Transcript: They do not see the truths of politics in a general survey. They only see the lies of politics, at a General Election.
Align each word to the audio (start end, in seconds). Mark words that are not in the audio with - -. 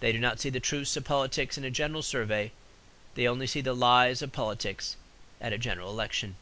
They 0.00 0.12
do 0.12 0.18
not 0.18 0.40
see 0.40 0.48
the 0.48 0.60
truths 0.60 0.96
of 0.96 1.04
politics 1.04 1.58
in 1.58 1.64
a 1.66 1.70
general 1.70 2.02
survey. 2.02 2.52
They 3.16 3.28
only 3.28 3.46
see 3.46 3.60
the 3.60 3.74
lies 3.76 4.22
of 4.22 4.32
politics, 4.32 4.96
at 5.42 5.52
a 5.52 5.58
General 5.58 5.90
Election. 5.90 6.36